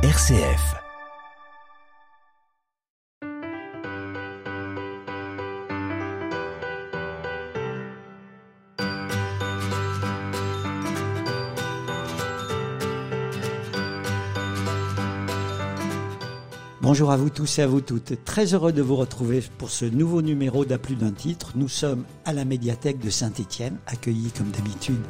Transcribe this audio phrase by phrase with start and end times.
[0.00, 0.76] RCF.
[16.80, 18.24] Bonjour à vous tous et à vous toutes.
[18.24, 21.54] Très heureux de vous retrouver pour ce nouveau numéro d'À plus d'un titre.
[21.56, 25.02] Nous sommes à la médiathèque de Saint-Étienne, accueillis comme d'habitude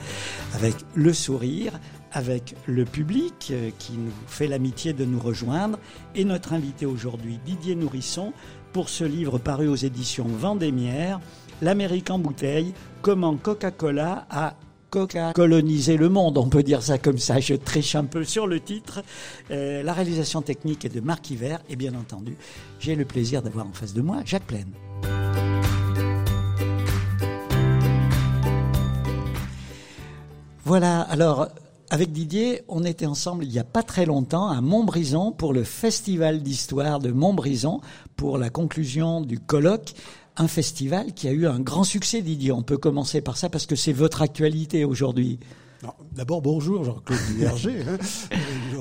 [0.55, 1.79] avec le sourire,
[2.13, 5.79] avec le public euh, qui nous fait l'amitié de nous rejoindre
[6.15, 8.33] et notre invité aujourd'hui, Didier Nourisson,
[8.73, 11.21] pour ce livre paru aux éditions Vendémiaire,
[11.61, 12.73] L'Amérique en bouteille,
[13.03, 14.55] comment Coca-Cola a
[14.91, 17.41] Coca coloniser le monde, on peut dire ça comme ça.
[17.41, 19.03] Je triche un peu sur le titre.
[19.51, 22.37] Euh, la réalisation technique est de Marc Hiver et bien entendu,
[22.81, 24.73] j'ai le plaisir d'avoir en face de moi Jacques Plaine.
[30.65, 31.49] Voilà, alors
[31.91, 35.65] avec Didier, on était ensemble il n'y a pas très longtemps à Montbrison pour le
[35.65, 37.81] Festival d'histoire de Montbrison
[38.17, 39.95] pour la conclusion du colloque
[40.39, 42.53] un festival qui a eu un grand succès, Didier.
[42.53, 45.41] On peut commencer par ça parce que c'est votre actualité aujourd'hui.
[46.13, 47.83] D'abord, bonjour Jean-Claude Duverger.
[47.83, 47.99] Hein.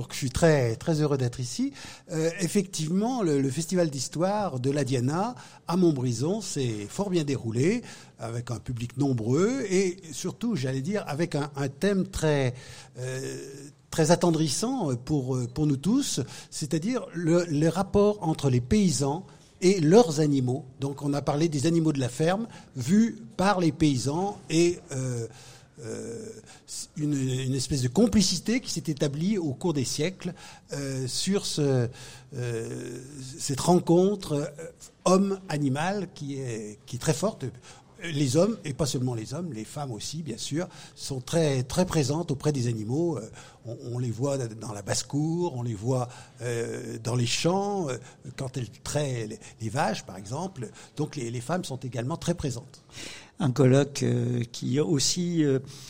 [0.10, 1.72] je suis très très heureux d'être ici.
[2.12, 5.36] Euh, effectivement, le, festival d'histoire de la Diana
[5.68, 7.84] à Montbrison s'est fort bien déroulé,
[8.18, 12.56] avec un public nombreux et surtout, j'allais dire, avec un, thème très
[12.98, 13.38] euh,
[13.92, 19.24] très attendrissant pour pour nous tous, c'est-à-dire le, les rapports entre les paysans
[19.62, 20.66] et leurs animaux.
[20.80, 25.28] Donc on a parlé des animaux de la ferme vus par les paysans et euh,
[26.98, 30.34] une, une, espèce de complicité qui s'est établie au cours des siècles
[30.74, 31.88] euh, sur ce,
[32.36, 33.00] euh,
[33.38, 34.46] cette rencontre euh,
[35.06, 37.46] homme-animal qui est, qui est très forte
[38.04, 41.86] les hommes, et pas seulement les hommes, les femmes aussi, bien sûr, sont très, très
[41.86, 43.18] présentes auprès des animaux.
[43.18, 43.30] Euh,
[43.66, 46.08] on, les voit dans la basse-cour, on les voit
[46.42, 47.98] euh, dans les champs, euh,
[48.38, 49.28] quand elles traient
[49.60, 50.70] les, vaches, par exemple.
[50.96, 52.82] Donc les, les, femmes sont également très présentes.
[53.40, 54.04] Un colloque
[54.52, 55.44] qui aussi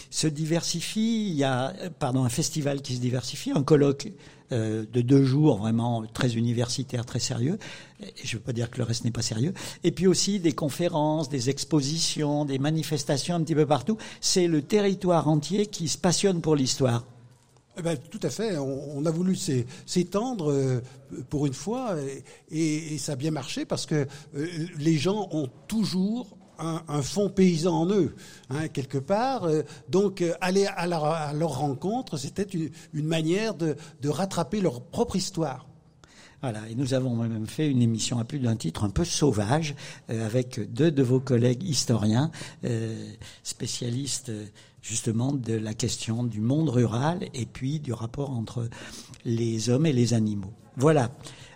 [0.09, 1.29] se diversifie.
[1.29, 4.11] Il y a, pardon, un festival qui se diversifie, un colloque
[4.53, 7.59] euh, de deux jours vraiment très universitaires, très sérieux.
[7.99, 9.53] je ne veux pas dire que le reste n'est pas sérieux.
[9.83, 13.97] Et puis aussi des conférences, des expositions, des manifestations un petit peu partout.
[14.21, 17.03] C'est le territoire entier qui se passionne pour l'histoire.
[17.77, 18.57] Eh ben, tout à fait.
[18.57, 19.35] On, a voulu
[19.85, 20.81] s'étendre euh,
[21.29, 21.97] pour une fois
[22.49, 24.47] et, ça a bien marché parce que euh,
[24.79, 28.15] les gens ont toujours un, un fond paysan en eux,
[28.49, 29.45] hein, quelque part.
[29.45, 34.09] Euh, donc, euh, aller à leur, à leur rencontre, c'était une, une, manière de, de
[34.09, 35.67] rattraper leur propre histoire.
[36.41, 39.75] Voilà, et nous avons même fait une émission à plus d'un titre un peu sauvage
[40.09, 42.31] euh, avec deux de vos collègues historiens,
[42.63, 44.31] euh, spécialistes
[44.83, 48.69] justement de la question du monde rural et puis du rapport entre
[49.25, 50.53] les hommes et les animaux.
[50.77, 51.11] Voilà.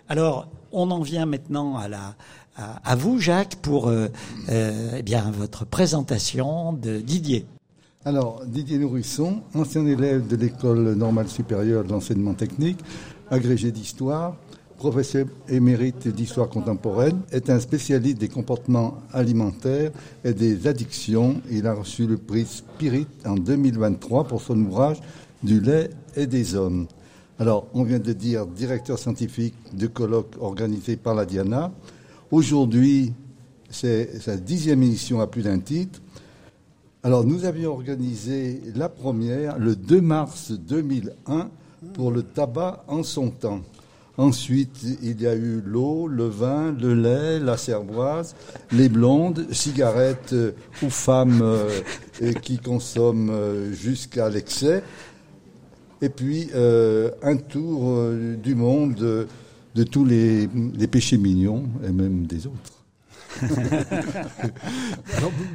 [0.08, 2.16] Alors, on en vient maintenant à la,
[2.56, 4.08] à, vous, Jacques, pour euh,
[4.50, 7.46] euh, eh bien votre présentation de Didier.
[8.04, 12.80] Alors, Didier Nourisson, ancien élève de l'école normale supérieure de l'enseignement technique,
[13.30, 14.36] agrégé d'histoire,
[14.76, 19.92] professeur émérite d'histoire contemporaine, est un spécialiste des comportements alimentaires
[20.24, 21.40] et des addictions.
[21.50, 24.98] Il a reçu le prix Spirit en 2023 pour son ouvrage
[25.44, 26.86] Du lait et des hommes.
[27.38, 31.72] Alors, on vient de dire directeur scientifique de colloque organisé par la Diana.
[32.32, 33.12] Aujourd'hui,
[33.68, 36.00] c'est sa dixième édition à plus d'un titre.
[37.02, 41.50] Alors, nous avions organisé la première le 2 mars 2001
[41.92, 43.60] pour le tabac en son temps.
[44.16, 48.34] Ensuite, il y a eu l'eau, le vin, le lait, la cervoise,
[48.70, 51.82] les blondes, cigarettes euh, ou femmes euh,
[52.40, 54.82] qui consomment euh, jusqu'à l'excès.
[56.00, 58.10] Et puis, un tour
[58.42, 59.28] du monde
[59.74, 60.48] de tous les,
[60.90, 62.82] péchés mignons et même des autres.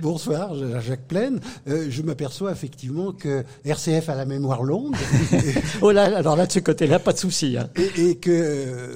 [0.01, 1.39] bonsoir, Jacques Plaine.
[1.67, 4.95] Euh, je m'aperçois effectivement que RCF a la mémoire longue.
[5.81, 7.55] oh là, alors là, de ce côté-là, pas de souci.
[7.55, 7.69] Hein.
[7.97, 8.95] Et, que euh,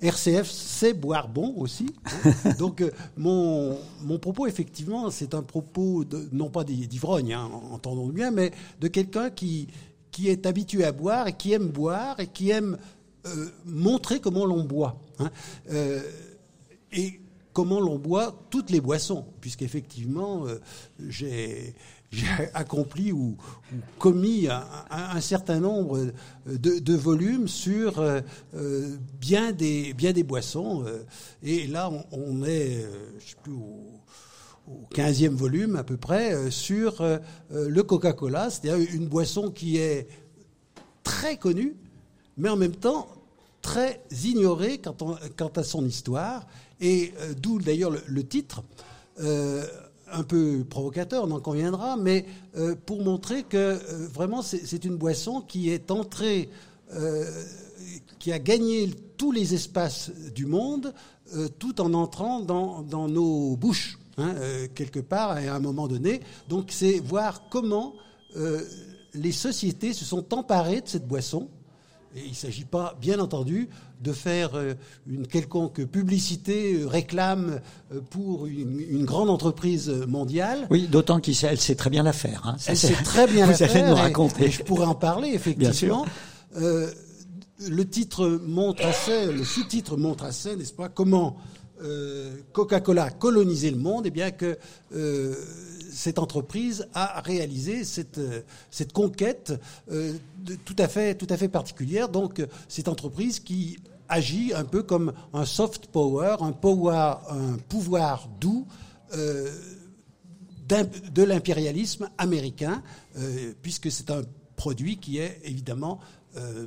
[0.00, 1.86] RCF sait boire bon aussi.
[2.24, 2.52] Hein.
[2.58, 8.06] Donc, euh, mon, mon propos, effectivement, c'est un propos, de, non pas d'ivrogne, hein, entendons
[8.06, 9.66] bien, mais de quelqu'un qui,
[10.10, 12.76] qui est habitué à boire et qui aime boire et qui aime
[13.64, 15.00] montrer comment l'on boit.
[15.18, 15.30] Hein.
[15.70, 16.02] Euh,
[16.92, 17.20] et
[17.52, 20.58] comment l'on boit toutes les boissons, puisqu'effectivement, euh,
[21.08, 21.74] j'ai
[22.54, 23.36] accompli ou,
[23.98, 26.12] commis un, certain nombre
[26.46, 28.02] de, volumes sur
[29.20, 30.84] bien, des, bien des boissons.
[31.42, 32.84] et là, on, est,
[33.44, 34.00] plus, au,
[34.66, 37.00] au 15e volume à peu près, sur
[37.50, 40.08] le Coca-Cola, c'est-à-dire une boisson qui est
[41.04, 41.76] très connue,
[42.36, 43.08] mais en même temps
[43.62, 46.46] très ignoré quant, à son histoire,
[46.80, 48.62] et euh, d'où d'ailleurs le, titre,
[49.20, 49.64] euh,
[50.10, 52.24] un peu provocateur, on en conviendra, mais
[52.56, 53.78] euh, pour montrer que
[54.12, 56.48] vraiment c'est une boisson qui est entrée,
[58.18, 60.92] qui a gagné tous les espaces du monde,
[61.60, 64.34] tout en entrant dans, dans nos bouches, hein,
[64.74, 66.20] quelque part, à un moment donné.
[66.48, 67.94] Donc c'est voir comment
[69.14, 71.48] les sociétés se sont emparées de cette boisson
[72.16, 73.68] et il ne s'agit pas, bien entendu,
[74.00, 74.74] de faire euh,
[75.06, 77.60] une quelconque publicité, euh, réclame
[77.92, 80.66] euh, pour une, grande entreprise mondiale.
[80.70, 82.42] Oui, d'autant qu'elle sait très bien la faire.
[82.46, 82.56] Hein.
[82.66, 83.88] Elle sait très bien la faire.
[83.88, 84.50] nous raconter.
[84.50, 86.06] je pourrais en parler, effectivement.
[86.56, 86.90] Euh,
[87.68, 91.36] le titre montre assez, le sous-titre montre assez, n'est-ce pas, comment
[91.82, 94.58] euh, Coca-Cola a colonisé le monde, et eh bien que
[94.94, 95.34] euh,
[95.92, 99.52] cette entreprise a réalisé cette, euh, cette conquête
[99.90, 100.14] euh,
[100.64, 102.08] tout, à fait, tout à fait particulière.
[102.08, 103.78] Donc, cette entreprise qui
[104.08, 108.66] agit un peu comme un soft power, un, power, un pouvoir doux
[109.14, 109.50] euh,
[110.68, 112.80] de l'impérialisme américain,
[113.60, 114.22] puisque c'est un
[114.54, 115.98] produit qui est évidemment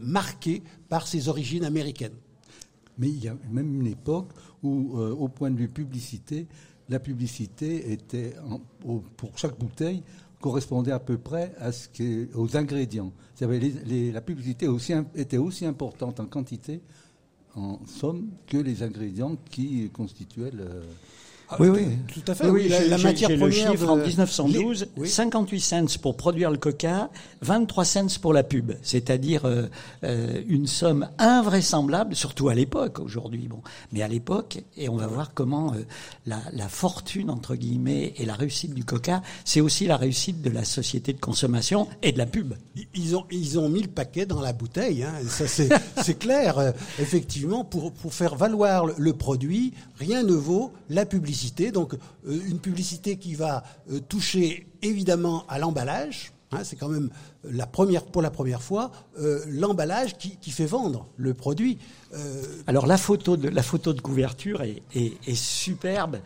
[0.02, 2.18] marqué par ses origines américaines.
[2.98, 4.28] Mais il y a même une époque
[4.62, 6.48] où, au point de vue publicité,
[6.90, 8.34] la publicité était,
[9.18, 10.04] pour chaque bouteille,
[10.42, 11.54] correspondait à peu près
[12.36, 13.14] aux ingrédients.
[13.40, 14.68] la publicité
[15.16, 16.82] était aussi importante en quantité,
[17.56, 20.82] en somme, que les ingrédients qui constituaient le,
[21.60, 21.86] oui, oui.
[22.14, 22.50] Tout à fait.
[22.50, 23.72] Oui, la, matière première.
[23.72, 27.10] Le chiffre en 1912, 58 cents pour produire le coca,
[27.42, 28.74] 23 cents pour la pub.
[28.82, 29.68] C'est-à-dire euh,
[30.04, 33.48] euh, une somme invraisemblable, surtout à l'époque, aujourd'hui.
[33.48, 33.62] Bon,
[33.92, 35.84] mais à l'époque, et on va voir comment euh,
[36.26, 40.50] la, la, fortune, entre guillemets, et la réussite du coca, c'est aussi la réussite de
[40.50, 42.54] la société de consommation et de la pub.
[42.96, 45.14] Ils ont, ils ont mis le paquet dans la bouteille, hein.
[45.28, 45.70] ça c'est
[46.20, 46.74] clair.
[47.00, 52.60] Effectivement, pour, pour faire valoir le produit, rien ne vaut la publicité donc euh, une
[52.60, 56.32] publicité qui va euh, toucher évidemment à l'emballage.
[56.52, 57.10] Hein, c'est quand même
[57.44, 61.80] la première, pour la première fois euh, l'emballage qui, fait vendre le produit.
[62.68, 66.18] Alors la photo de, la photo de couverture est, superbe.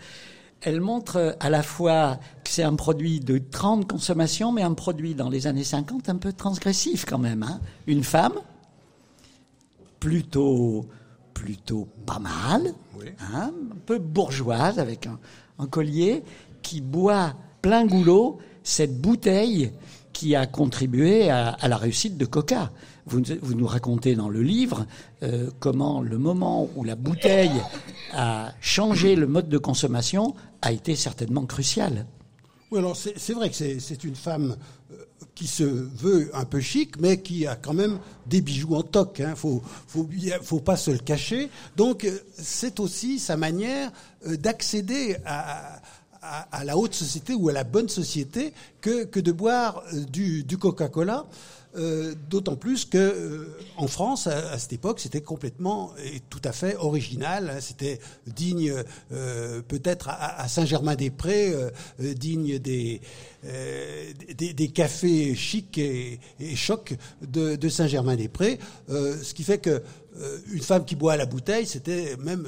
[0.62, 5.16] Elle montre à la fois que c'est un produit de 30 consommation, mais un produit
[5.16, 7.44] dans les années 50 un peu transgressif quand même.
[7.44, 7.62] Hein.
[7.86, 8.34] Une femme,
[10.00, 10.88] plutôt
[11.38, 12.74] plutôt pas mal,
[13.20, 15.08] hein, un peu bourgeoise avec
[15.60, 16.24] un, collier,
[16.64, 19.72] qui boit plein goulot cette bouteille
[20.14, 22.72] qui a contribué à, la réussite de Coca.
[23.06, 24.88] Vous, vous, nous racontez dans le livre
[25.22, 27.62] euh, comment le moment où la bouteille
[28.14, 32.08] a changé le mode de consommation a été certainement crucial.
[32.70, 34.58] Oui, alors c'est vrai que c'est une femme
[34.92, 34.96] euh,
[35.36, 39.22] qui se veut un peu chic, mais qui a quand même des bijoux en toc.
[39.22, 39.36] Hein.
[39.38, 40.10] Faut, faut,
[40.42, 41.50] faut pas se le cacher.
[41.78, 43.92] Donc euh, c'est aussi sa manière
[44.26, 45.82] euh, d'accéder à,
[46.22, 50.58] à, la haute société ou à la bonne société que, que de boire du, du
[50.58, 51.26] Coca-Cola.
[51.78, 56.52] Euh, d'autant plus que euh, en France, à, cette époque, c'était complètement et tout à
[56.52, 57.52] fait original.
[57.52, 57.60] Hein.
[57.62, 58.74] c'était digne,
[59.12, 61.54] euh, peut-être à, Saint-Germain-des-Prés,
[62.00, 63.02] digne des,
[63.44, 68.60] des, cafés chics et, et chocs de, Saint-Germain-des-Prés.
[68.90, 69.84] ce qui fait que
[70.52, 72.48] une femme qui boit à la bouteille, c'était même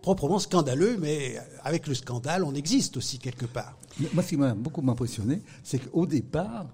[0.00, 3.76] proprement scandaleux, mais avec le scandale, on existe aussi quelque part.
[4.14, 6.66] Moi, ce qui m'a beaucoup impressionné, c'est qu'au départ,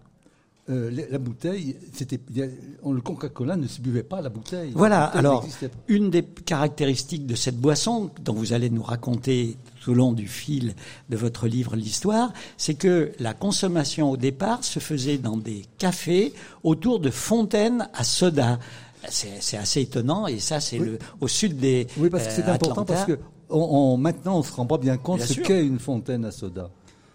[0.71, 4.73] euh, la bouteille, c'était, le Coca-Cola ne se buvait pas à la bouteille.
[4.75, 5.05] Voilà.
[5.05, 5.45] alors,
[5.89, 10.29] une des caractéristiques de cette boisson, dont vous allez nous raconter tout au long du
[10.29, 10.75] fil
[11.09, 16.35] de votre livre l'histoire, c'est que la consommation au départ se faisait dans des cafés
[16.63, 18.59] autour de fontaines à soda.
[19.09, 21.87] C'est assez étonnant et ça c'est le au sud des.
[21.97, 24.99] Oui, parce que c'est euh, important parce que on, maintenant on se rend pas bien
[24.99, 26.71] compte ce qu'est une fontaine à soda.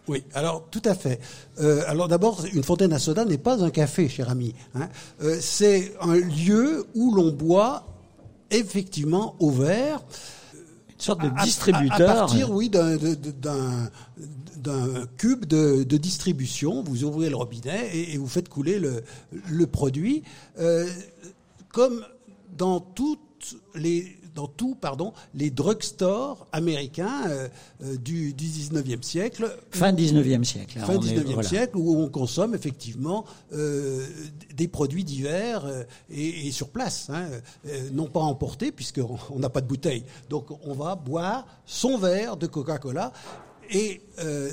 [0.08, 1.20] Oui, alors tout à fait.
[1.60, 4.54] Euh, alors d'abord, une fontaine à soda n'est pas un café, cher ami.
[4.76, 4.90] Hein.
[5.22, 7.86] Euh, c'est un lieu où l'on boit
[8.52, 10.04] effectivement au verre.
[10.54, 12.10] Une sorte de distributeur.
[12.10, 13.90] À, partir, oui, d'un
[15.18, 16.84] cube de, distribution.
[16.84, 19.04] Vous ouvrez le robinet et, vous faites couler le,
[19.50, 20.24] le produit.
[20.60, 20.88] Euh,
[21.70, 22.06] comme
[22.58, 27.48] dans toutes les dans tout, pardon, les drugstores américains euh,
[27.84, 29.58] euh, du, du 19e siècle.
[29.72, 30.80] Fin 19e siècle.
[30.80, 34.06] fin 19e siècle, où on consomme effectivement euh,
[34.54, 35.66] des produits divers
[36.10, 37.28] et, et, sur place, hein,
[37.94, 40.04] non pas emportés, puisqu'on n'a pas de bouteille.
[40.30, 43.14] Donc on va boire son verre de Coca-Cola
[43.72, 44.02] et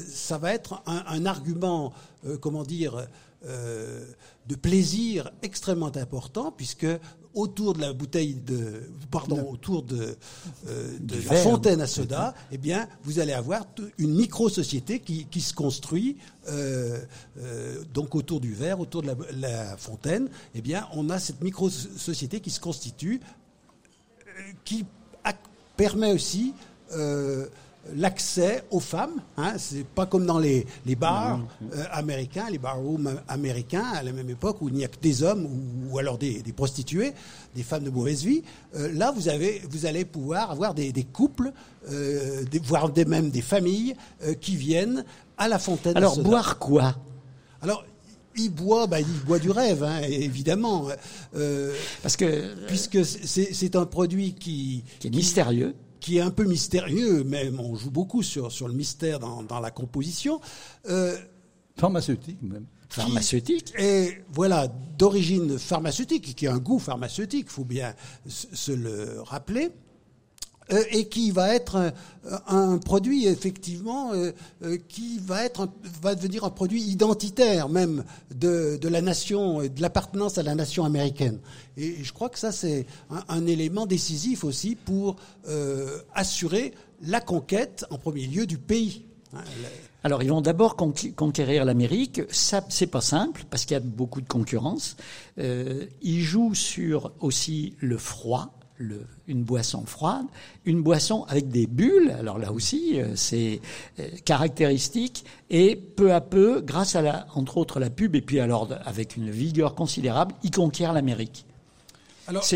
[0.07, 1.93] ça va être un, un argument,
[2.41, 3.07] comment dire,
[4.47, 6.87] de plaisir extrêmement important, puisque
[7.35, 10.17] autour de la bouteille de, pardon, autour de,
[10.69, 13.67] euh, de la verre, fontaine à soda, eh bien, vous allez avoir
[13.99, 16.19] une micro-société qui, qui se construit
[16.49, 17.01] euh,
[17.39, 20.29] euh, donc autour du verre, autour de la, la fontaine.
[20.55, 23.21] Eh bien, on a cette micro-société qui se constitue,
[24.65, 24.85] qui
[25.77, 26.55] permet aussi
[27.95, 29.21] l'accès aux femmes.
[29.37, 31.41] Hein, c'est pas comme dans les, les bars
[31.75, 35.23] euh, américains, les barrooms américains à la même époque où il n'y a que des
[35.23, 37.13] hommes ou, ou alors des, des prostituées,
[37.55, 38.43] des femmes de mauvaise vie.
[38.77, 41.53] Euh, là, vous avez, vous allez pouvoir avoir des, des couples,
[41.91, 45.05] euh, des, voire des, même des familles euh, qui viennent
[45.37, 45.97] à la fontaine.
[45.97, 46.97] Alors, boire quoi?
[47.61, 47.85] Alors,
[48.37, 50.89] il boit, bah, il boit du rêve, hein, évidemment,
[51.37, 55.75] euh, Parce que puisque c'est c'est un produit qui qui est mystérieux.
[56.03, 59.61] Qui est un peu mystérieux, même on joue beaucoup sur, sur le mystère dans, dans
[59.61, 60.41] la composition,
[60.89, 61.17] euh,
[61.77, 62.67] Pharmaceutique même.
[62.91, 63.73] pharmaceutique.
[63.79, 64.69] et voilà,
[64.99, 67.95] d'origine pharmaceutique, qui a un goût pharmaceutique, il faut bien
[68.27, 69.92] se se le rappeler, euh,
[70.91, 71.93] et qui va être
[72.47, 74.33] un, produit effectivement euh,
[74.65, 75.69] euh, qui va être
[76.01, 80.85] va devenir un produit identitaire même de, de la nation, de l'appartenance à la nation
[80.85, 81.39] américaine.
[81.77, 85.17] Et je crois que ça c'est un, un élément décisif aussi pour
[85.49, 89.05] euh, assurer la conquête en premier lieu du pays.
[90.05, 92.23] Alors, ils vont d'abord conquérir l'Amérique.
[92.31, 94.97] Ça, c'est pas simple parce qu'il y a beaucoup de concurrence.
[95.39, 98.53] Euh, ils jouent sur aussi le froid,
[98.83, 100.27] le, une boisson froide,
[100.65, 102.11] une boisson avec des bulles.
[102.19, 103.61] Alors là aussi, euh, c'est
[104.01, 105.25] euh, caractéristique.
[105.51, 109.17] Et peu à peu, grâce à la, entre autres la pub, et puis alors avec
[109.17, 111.47] une vigueur considérable, ils conquièrent l'Amérique.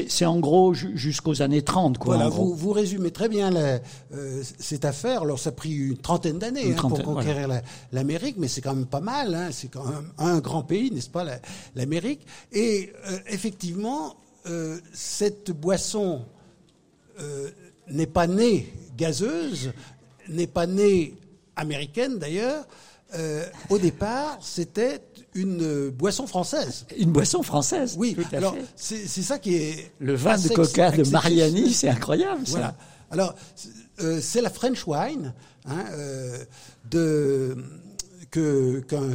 [0.09, 2.14] C'est en gros ju- jusqu'aux années 30, quoi.
[2.16, 3.80] Voilà, vous, vous résumez très bien la-
[4.14, 5.23] euh, cette affaire.
[5.23, 8.75] Alors, ça a pris une trentaine d'années hein, pour conquérir la- l'Amérique, mais c'est quand
[8.75, 9.35] même pas mal.
[9.35, 11.40] Hein, c'est quand même un grand pays, n'est-ce pas, la-
[11.75, 12.21] l'Amérique
[12.52, 14.14] Et euh, effectivement,
[14.47, 16.25] euh, cette boisson
[17.21, 17.50] euh,
[17.91, 19.73] n'est pas née gazeuse,
[20.29, 21.15] n'est pas née
[21.57, 22.67] américaine d'ailleurs.
[23.15, 25.00] Euh, au départ, c'était
[25.35, 26.87] une boisson française.
[26.99, 27.95] Une boisson française.
[27.97, 29.93] Oui, tout à alors c'est ça qui est.
[30.00, 32.53] Le vin de coca de Mariani, c'est incroyable, ça.
[32.53, 32.76] Voilà.
[33.11, 33.35] Alors,
[34.21, 35.33] c'est- la French wine
[35.67, 35.85] hein,
[36.91, 37.57] de
[38.31, 39.09] que qu'un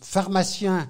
[0.00, 0.88] pharmacien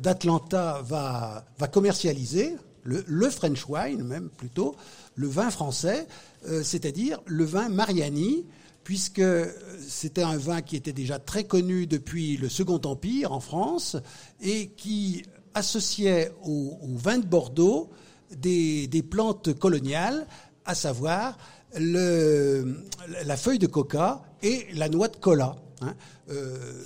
[0.00, 4.74] d'Atlanta va va commercialiser le, le French wine même plutôt
[5.14, 6.06] le vin français,
[6.48, 8.46] euh, c'est-à-dire le vin Mariani
[8.84, 9.46] puisque euh,
[9.86, 13.96] c'était un vin qui était déjà très connu depuis le Second Empire en France
[14.40, 15.24] et qui
[15.54, 17.90] associait au, au vin de Bordeaux
[18.34, 20.26] des, des plantes coloniales,
[20.64, 21.36] à savoir
[21.78, 22.84] le,
[23.24, 25.56] la feuille de coca et la noix de cola.
[25.82, 25.94] hein.
[26.30, 26.82] Euh,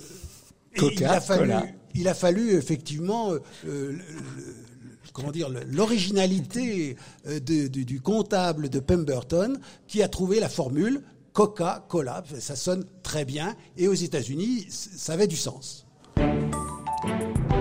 [0.73, 1.63] et Coca, il a fallu, cola.
[1.95, 4.01] Il a fallu effectivement euh, le- le-
[5.13, 6.95] comment dire l'originalité
[7.27, 9.57] euh, de- du, du comptable de Pemberton
[9.87, 11.01] qui a trouvé la formule
[11.33, 12.23] Coca-Cola.
[12.39, 15.85] Ça sonne très bien et aux États-Unis, ça avait du sens.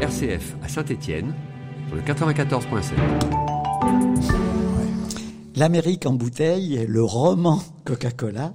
[0.00, 1.34] RCF à Saint-Étienne,
[1.88, 2.92] sur le 94.7.
[5.54, 8.54] L'Amérique en bouteille, le roman Coca-Cola.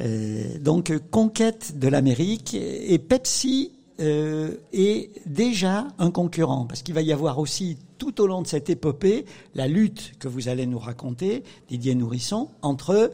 [0.00, 6.94] Euh, donc, euh, conquête de l'Amérique et Pepsi euh, est déjà un concurrent parce qu'il
[6.94, 9.24] va y avoir aussi tout au long de cette épopée
[9.54, 13.10] la lutte que vous allez nous raconter, Didier Nourisson, entre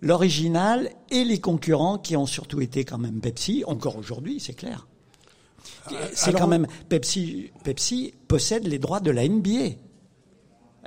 [0.00, 4.86] l'original et les concurrents qui ont surtout été quand même Pepsi, encore aujourd'hui, c'est clair.
[6.12, 7.50] C'est alors- quand même Pepsi.
[7.64, 9.76] Pepsi possède les droits de la NBA.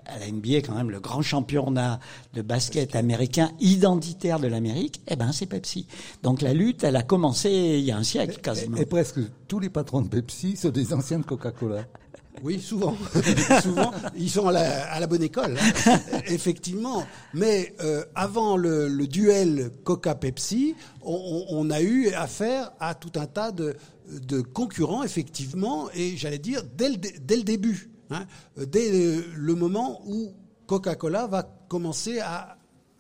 [0.06, 2.00] À la NBA, quand même, le grand championnat
[2.34, 5.88] de basket américain identitaire de l'Amérique, eh ben, c'est Pepsi.
[6.24, 8.78] Donc la lutte, elle a commencé il y a un siècle quasiment.
[8.78, 11.86] Et presque tous les patrons de Pepsi sont des anciens de Coca-Cola.
[12.44, 12.96] Oui, souvent.
[13.62, 16.00] souvent, ils sont à la, à la bonne école, hein.
[16.28, 17.04] effectivement.
[17.36, 23.52] Mais euh, avant le, le duel Coca-Pepsi, on, a eu affaire à tout un tas
[23.52, 23.76] de,
[24.10, 28.26] de concurrents, effectivement, et j'allais dire dès le, dé- dès le début, hein,
[28.58, 28.92] dès
[29.36, 30.34] le, moment où
[30.68, 32.58] Coca-Cola va commencer à,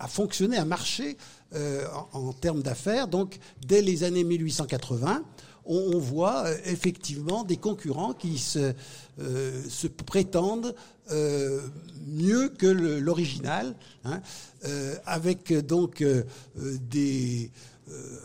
[0.07, 1.17] fonctionner, à marcher
[1.53, 3.07] euh, en, termes d'affaires.
[3.07, 5.23] Donc, dès les années 1880,
[5.65, 8.73] on, voit euh, effectivement des concurrents qui se,
[9.19, 9.61] euh,
[10.05, 10.75] prétendent
[12.07, 13.75] mieux que l'original,
[14.05, 14.21] hein,
[15.05, 16.01] avec donc
[16.55, 17.51] des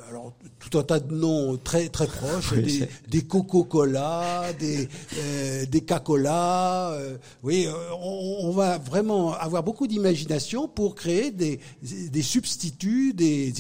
[0.09, 5.67] alors tout un tas de noms très très proches, Oui, des, des Coca-Cola, des euh,
[5.67, 6.93] des Cacola.
[6.93, 13.13] euh, oui, euh, on, on va vraiment avoir beaucoup d'imagination pour créer des des substituts,
[13.15, 13.53] des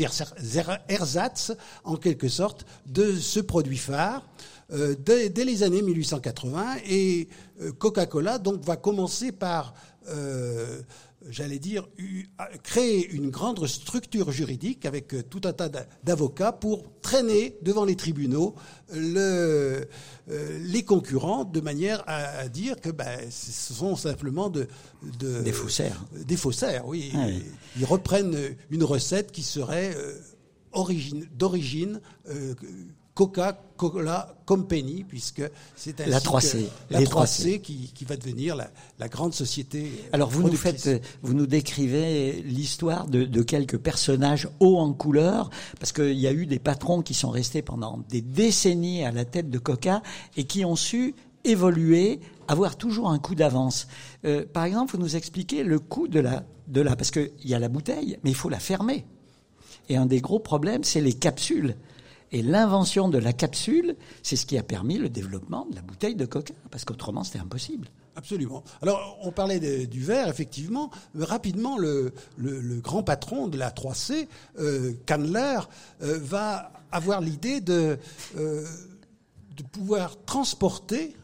[0.88, 1.52] ersatz
[1.84, 4.22] en quelque sorte de ce produit phare.
[4.72, 7.28] Euh, dès, dès les années 1880 et
[7.60, 9.74] euh, Coca-Cola donc va commencer par
[10.08, 10.80] euh,
[11.28, 11.88] j'allais dire,
[12.62, 17.96] créer une grande structure juridique avec tout un tas d'a- d'avocats pour traîner devant les
[17.96, 18.54] tribunaux
[18.94, 19.88] le,
[20.30, 24.68] euh, les concurrents de manière à, à dire que ben, ce sont simplement de,
[25.18, 26.04] de- Des faussaires.
[26.24, 27.10] Des faussaires, oui.
[27.16, 27.42] Ouais.
[27.76, 28.38] Ils reprennent
[28.70, 30.14] une recette qui serait euh,
[30.72, 32.54] origine- d'origine euh,
[33.16, 35.42] Coca-Cola Company, puisque
[35.74, 39.90] c'est La que 3C, la les 3C qui, qui va devenir la, la grande société.
[40.12, 45.48] Alors vous nous faites, vous nous décrivez l'histoire de, de quelques personnages hauts en couleur,
[45.80, 49.24] parce qu'il y a eu des patrons qui sont restés pendant des décennies à la
[49.24, 50.02] tête de Coca
[50.36, 53.88] et qui ont su évoluer, avoir toujours un coup d'avance.
[54.26, 57.54] Euh, par exemple, vous nous expliquez le coût de la, de la, parce qu'il y
[57.54, 59.06] a la bouteille, mais il faut la fermer.
[59.88, 61.76] Et un des gros problèmes, c'est les capsules.
[62.32, 66.16] Et l'invention de la capsule, c'est ce qui a permis le développement de la bouteille
[66.16, 67.88] de Coca, parce qu'autrement c'était impossible.
[68.16, 68.64] Absolument.
[68.80, 70.90] Alors, on parlait du verre, effectivement.
[71.14, 72.14] Mais rapidement, le,
[72.80, 74.26] grand patron de la 3C,
[74.58, 75.58] euh, Candler,
[76.02, 77.98] euh, va avoir l'idée de,
[78.38, 78.64] euh,
[79.70, 81.14] pouvoir transporter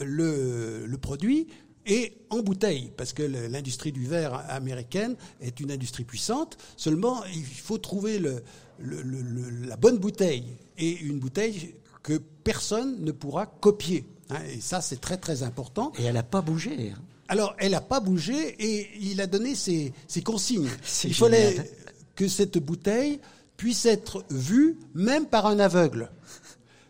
[0.00, 1.46] le produit
[1.86, 6.56] et en bouteille, parce que l'industrie du verre américaine est une industrie puissante.
[6.76, 8.42] Seulement, il faut trouver le,
[8.78, 10.44] le- le- le- la bonne bouteille
[10.78, 14.04] et une bouteille que personne ne pourra copier.
[14.30, 14.36] hein.
[14.48, 15.92] et ça, c'est très très important.
[15.98, 16.92] Et elle n'a pas bougé.
[16.96, 17.00] hein.
[17.28, 20.68] Alors, elle n'a pas bougé et il a donné ses, ses consignes.
[21.04, 21.70] Il fallait
[22.14, 23.20] que cette bouteille
[23.56, 26.10] puisse être vue même par un aveugle.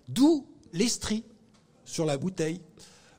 [0.09, 1.25] D'où l'estrie
[1.85, 2.61] sur la bouteille.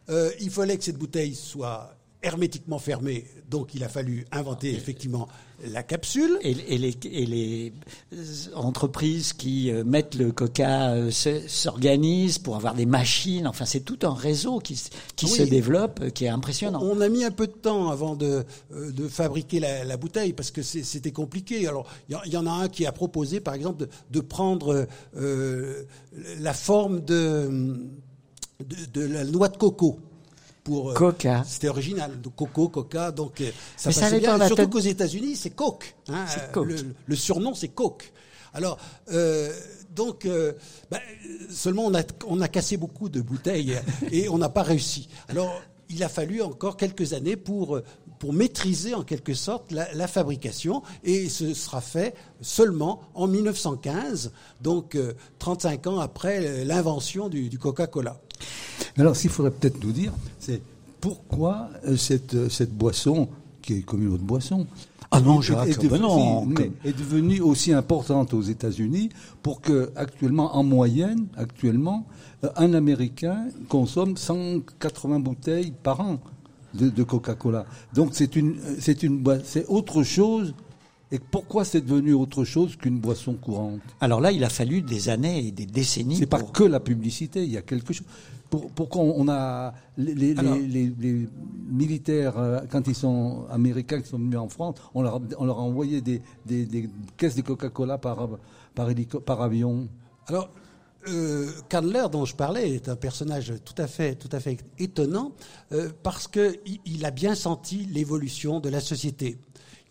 [0.09, 1.95] Euh, il fallait que cette bouteille soit
[2.25, 5.27] hermétiquement fermée, donc il a fallu inventer effectivement
[5.67, 6.37] la capsule.
[6.41, 7.73] Et, et les, et les
[8.13, 8.23] euh,
[8.55, 13.45] entreprises qui euh, mettent le coca euh, se- s'organisent pour avoir des machines.
[13.45, 15.31] Enfin, c'est tout un réseau qui, s- qui Oui.
[15.31, 16.81] se développe, qui est impressionnant.
[16.81, 20.51] On a mis un peu de temps avant de, de fabriquer la, la bouteille parce
[20.51, 21.67] que c'était compliqué.
[21.67, 23.89] Alors, il y, en- il y en a un qui a proposé, par exemple, de,
[24.11, 24.87] de prendre
[25.17, 25.83] euh,
[26.39, 27.75] la forme de,
[28.59, 29.99] de, de la noix de coco.
[30.63, 31.43] Pour, euh, Coca.
[31.45, 34.37] C'était original, de coco, coca, donc euh, ça Mais ça passait bien.
[34.37, 35.93] la Surtout tête- qu'aux États-Unis, c'est Coke.
[36.07, 36.67] hein, C'est euh, Coke.
[36.69, 38.13] Le, le surnom, c'est Coke.
[38.53, 38.77] Alors,
[39.11, 39.51] euh,
[39.93, 40.53] donc, euh,
[40.89, 40.99] bah,
[41.49, 43.77] seulement on a, on a cassé beaucoup de bouteilles
[44.11, 45.09] et on n'a pas réussi.
[45.27, 45.53] Alors,
[45.89, 47.81] il a fallu encore quelques années pour,
[48.19, 54.31] pour maîtriser en quelque sorte la, la fabrication et ce sera fait seulement en 1915,
[54.61, 58.21] donc euh, 35 ans après l'invention du, du Coca-Cola.
[58.97, 60.61] Alors, ce qu'il faudrait peut-être nous dire, c'est
[61.01, 63.27] pourquoi euh, cette, euh, cette boisson,
[63.61, 64.67] qui est comme une autre boisson,
[65.11, 68.41] Ah non, est- Jacques, est, devenue- ben non, mais comme- est devenue aussi importante aux
[68.41, 69.09] États-Unis
[69.43, 72.05] pour que, actuellement, en moyenne, actuellement,
[72.43, 76.19] euh, un Américain consomme 180 bouteilles par an
[76.73, 77.65] de, de Coca-Cola.
[77.93, 80.53] Donc, c'est une, c'est une, c'est autre chose.
[81.13, 83.81] Et pourquoi c'est devenu autre chose qu'une boisson courante?
[84.01, 86.15] Alors là, il a fallu des années et des décennies.
[86.15, 88.07] c'est pas pour- que la publicité, il y a quelque chose.
[88.49, 91.27] Pour, pourquoi on a les, les- Alors- les- les- les
[91.69, 95.45] militaires euh, quand ils sont américains qui sont venus en France, on leur, a- on
[95.45, 98.27] leur a envoyé des, des- des caisses de Coca-Cola par
[98.73, 99.87] par, hélico- par avion.
[100.25, 100.49] Alors,
[101.07, 105.31] euh, Candler, dont je parlais, est un personnage tout à fait, tout à fait étonnant
[105.73, 109.37] euh, parce que il, il a bien senti l'évolution de la société.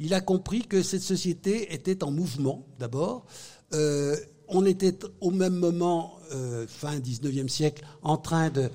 [0.05, 3.25] Il a compris que cette société était en mouvement, d'abord.
[3.73, 4.17] Euh,
[4.49, 8.69] on était au même moment, euh, fin 19e siècle, en train euh,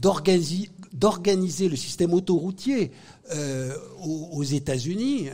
[0.00, 2.90] d'organiser, le système autoroutier
[4.02, 5.28] aux, États-Unis.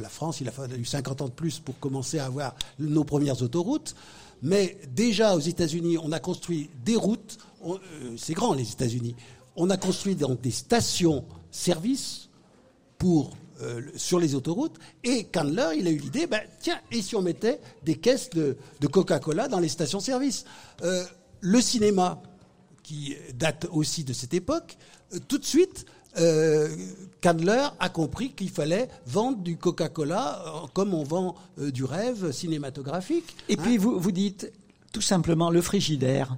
[0.00, 3.40] La France, il a fallu 50 ans de plus pour commencer à avoir nos premières
[3.40, 3.94] autoroutes.
[4.42, 7.38] Mais déjà aux États-Unis, on a construit des routes.
[8.16, 9.14] c'est grand les États-Unis.
[9.54, 12.28] On a construit des stations-service
[12.98, 14.76] pour euh, sur les autoroutes.
[15.04, 18.56] Et Candler, il a eu l'idée, ben, tiens, et si on mettait des caisses de,
[18.80, 20.44] de Coca-Cola dans les stations-service?
[20.82, 21.04] Euh,
[21.40, 22.20] Le cinéma,
[22.82, 24.76] qui date aussi de cette époque,
[25.12, 25.86] euh, tout de suite,
[26.18, 26.74] euh,
[27.20, 32.32] Candler a compris qu'il fallait vendre du Coca-Cola euh, comme on vend euh, du rêve
[32.32, 33.36] cinématographique.
[33.48, 34.50] Et Hein puis vous, vous dites
[34.92, 36.36] tout simplement le frigidaire.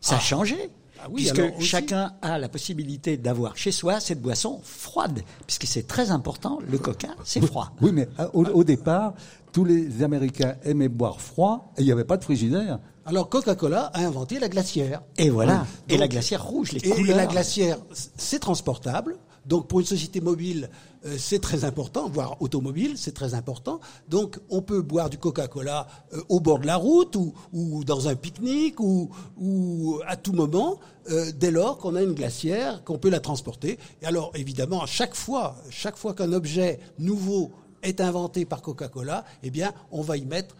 [0.00, 0.70] Ça a changé.
[1.00, 5.66] Ah oui, puisque aussi- chacun a la possibilité d'avoir chez soi cette boisson froide, puisque
[5.66, 6.58] c'est très important.
[6.68, 7.72] Le coca, c'est froid.
[7.80, 9.14] Oui, mais euh, au, au départ,
[9.52, 12.78] tous les Américains aimaient boire froid et il n'y avait pas de frigidaire.
[13.06, 15.02] Alors Coca-Cola a inventé la glacière.
[15.16, 15.64] Et voilà.
[15.88, 19.16] et Donc- la glacière rouge, les Et, et la glacière, c'est transportable.
[19.46, 20.68] Donc pour une société mobile,
[21.16, 23.80] c'est très important, voire automobile, c'est très important.
[24.08, 28.08] Donc on peut boire du Coca-Cola euh, au bord de la route ou, ou dans
[28.08, 30.80] un pique-nique ou, ou, à tout moment,
[31.10, 33.78] euh, dès lors qu'on a une glacière, qu'on peut la transporter.
[34.02, 39.24] Et alors évidemment, à chaque fois, chaque fois qu'un objet nouveau est inventé par Coca-Cola,
[39.42, 40.56] eh bien on va y mettre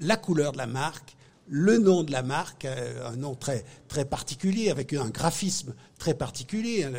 [0.00, 1.16] la couleur de la marque,
[1.48, 6.14] le nom de la marque, euh, un nom très très particulier avec un graphisme très
[6.14, 6.84] particulier.
[6.84, 6.92] hein,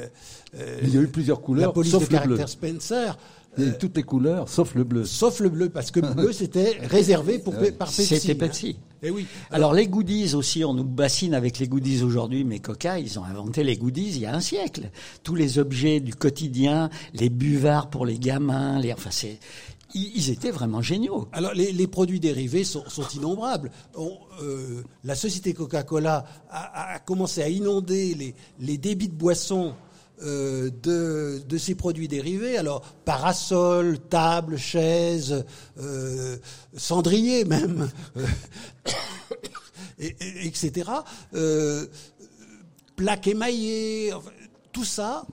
[0.55, 2.38] euh, Il y a eu plusieurs couleurs, la police sauf de le bleu.
[2.38, 3.17] caractère Spencer.
[3.58, 5.05] Il y a eu toutes les couleurs, sauf le bleu.
[5.05, 8.05] Sauf le bleu, parce que le bleu, c'était réservé pour, par Pepsi.
[8.05, 8.47] C'était hein.
[8.47, 8.75] Pepsi.
[9.01, 9.27] Eh oui.
[9.51, 13.23] Alors les goodies aussi, on nous bassine avec les goodies aujourd'hui, mais Coca, ils ont
[13.23, 14.89] inventé les goodies il y a un siècle.
[15.23, 19.38] Tous les objets du quotidien, les buvards pour les gamins, les, enfin c'est,
[19.95, 21.27] ils, étaient vraiment géniaux.
[21.31, 22.84] Alors, les, produits dérivés sont,
[23.15, 23.71] innombrables.
[24.41, 29.73] Euh, la société Coca-Cola a, commencé à inonder les, les débits de boissons
[30.21, 32.58] euh, de, de ces produits dérivés.
[32.58, 35.45] Alors, parasol, table, chaise,
[35.79, 36.38] euh,
[36.75, 37.89] cendrier même,
[39.99, 40.91] et- et- etc.
[42.95, 44.13] Plaques émaillées,
[44.71, 45.25] tout ça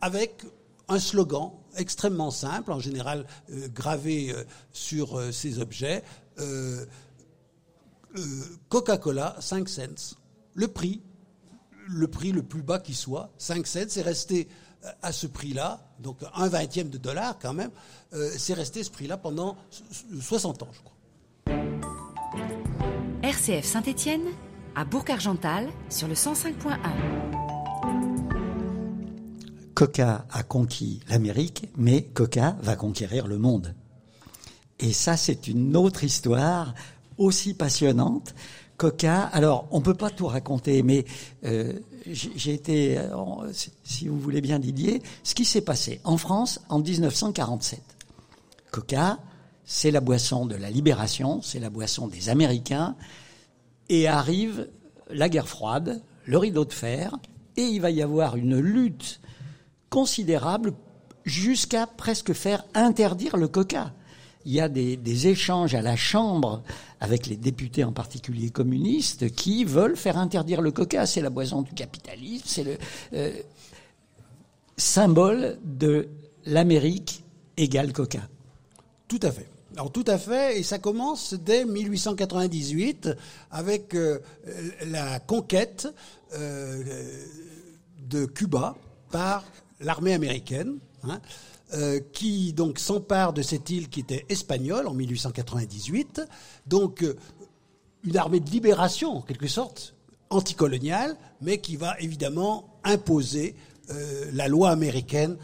[0.00, 0.42] avec
[0.88, 6.02] un slogan extrêmement simple, en général euh, gravé euh, sur euh, ces objets.
[8.68, 10.16] Coca-Cola, 5 cents.
[10.54, 11.02] Le prix,
[11.88, 14.48] le prix le plus bas qui soit, 5 cents, c'est resté
[15.02, 17.70] à ce prix-là, donc un vingtième de dollar quand même,
[18.36, 19.84] c'est resté ce prix-là pendant so-
[20.20, 20.92] 60 ans, je crois.
[23.22, 24.26] RCF Saint-Étienne,
[24.74, 27.35] à Bourg-Argental, sur le 105.1.
[29.76, 33.74] Coca a conquis l'Amérique, mais Coca va conquérir le monde.
[34.80, 36.72] Et ça, c'est une autre histoire
[37.18, 38.34] aussi passionnante.
[38.78, 41.04] Coca, alors on peut pas tout raconter, mais
[41.44, 41.74] euh,
[42.06, 43.52] j'ai été, euh,
[43.84, 47.82] si vous voulez bien Didier, ce qui s'est passé en France en 1947.
[48.70, 49.18] Coca,
[49.66, 52.96] c'est la boisson de la libération, c'est la boisson des Américains,
[53.90, 54.70] et arrive
[55.10, 57.14] la guerre froide, le rideau de fer,
[57.58, 59.20] et il va y avoir une lutte
[59.90, 60.72] considérable
[61.24, 63.92] jusqu'à presque faire interdire le coca.
[64.44, 66.62] Il y a des, échanges à la Chambre
[67.00, 71.04] avec les députés en particulier communistes qui veulent faire interdire le coca.
[71.04, 72.78] C'est la boisson du capitalisme, c'est le
[73.14, 73.32] euh,
[74.76, 76.08] symbole de
[76.44, 77.24] l'Amérique
[77.56, 78.28] égale coca.
[79.08, 79.48] Tout à fait.
[79.76, 83.10] Alors tout à fait, et ça commence dès 1898
[83.50, 84.20] avec euh,
[84.86, 85.88] la conquête
[86.34, 86.82] euh,
[87.98, 88.76] de Cuba
[89.10, 89.44] par
[89.80, 91.20] l'armée américaine, hein,
[91.74, 96.22] euh, qui donc s'empare de cette île qui était espagnole en 1898.
[96.66, 97.16] Donc euh,
[98.04, 99.94] une armée de libération en quelque sorte
[100.30, 103.54] anticoloniale, mais qui va évidemment imposer
[103.90, 105.36] euh, la loi américaine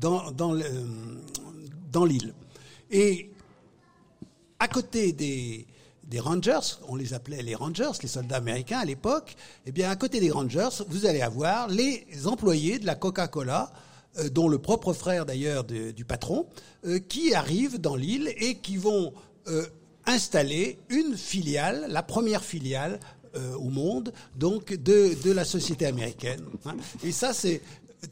[0.00, 0.58] dans, dans
[1.92, 2.34] dans l'île.
[2.90, 3.30] Et
[4.58, 5.66] à côté des,
[6.10, 9.96] des Rangers, on les appelait les Rangers, les soldats américains à l'époque, eh bien, à
[9.96, 13.70] côté des Rangers, vous allez avoir les employés de la Coca-Cola,
[14.18, 16.46] euh, dont le propre frère d'ailleurs du patron,
[16.84, 19.12] euh, qui arrivent dans l'île et qui vont
[19.46, 19.64] euh,
[20.04, 22.98] installer une filiale, la première filiale
[23.60, 26.40] au monde, donc de, de la société américaine.
[26.66, 26.74] hein.
[27.04, 27.60] Et ça, c'est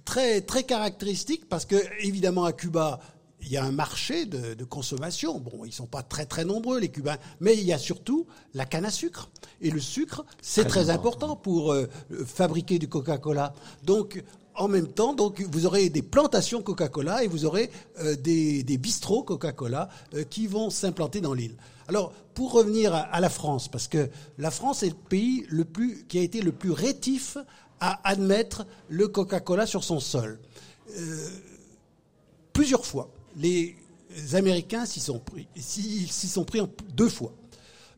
[0.05, 3.01] très très caractéristique parce que évidemment à Cuba
[3.43, 5.39] il y a un marché de, de consommation.
[5.39, 8.65] Bon, ils sont pas très très nombreux les Cubains, mais il y a surtout la
[8.65, 9.31] canne à sucre.
[9.61, 11.89] Et le sucre, c'est très, important pour euh,
[12.25, 13.55] fabriquer du Coca-Cola.
[13.85, 14.23] Donc
[14.55, 17.71] en même temps, donc vous aurez des plantations Coca-Cola et vous aurez
[18.01, 21.57] euh, des, des bistrots Coca-Cola euh, qui vont s'implanter dans l'île.
[21.87, 25.65] Alors, pour revenir à, à la France, parce que la France est le pays le
[25.65, 27.39] plus, qui a été le plus rétif
[27.81, 30.41] à admettre le Coca-Cola sur son sol.
[30.97, 31.29] Euh,
[32.53, 33.11] plusieurs fois.
[33.39, 33.77] Les
[34.35, 35.21] Américains s'y sont
[36.29, 36.61] sont pris
[36.95, 37.33] deux fois.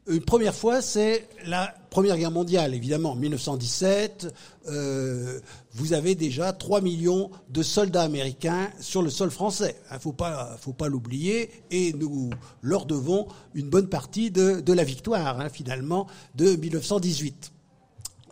[0.06, 4.32] Une première fois, c'est la Première Guerre mondiale, évidemment, en 1917.
[4.68, 5.40] euh,
[5.74, 9.76] vous avez déjà 3 millions de soldats américains sur le sol français.
[9.90, 11.50] Il ne faut pas, faut pas l'oublier.
[11.70, 12.30] Et nous
[12.62, 17.52] leur devons une bonne partie de, de la victoire, hein, finalement, de 1918.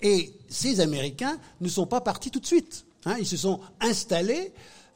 [0.03, 2.87] Et ces Américains ne sont pas partis tout de suite.
[3.05, 3.17] hein.
[3.21, 4.53] ils se sont installés,